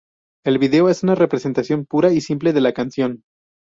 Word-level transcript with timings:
El 0.43 0.57
vídeo 0.57 0.89
es 0.89 1.03
una 1.03 1.13
representación 1.13 1.85
pura 1.85 2.11
y 2.11 2.21
simple 2.21 2.53
de 2.53 2.61
la 2.61 2.73
canción. 2.73 3.21